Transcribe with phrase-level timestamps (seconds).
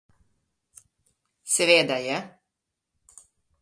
[1.53, 2.19] Seveda je.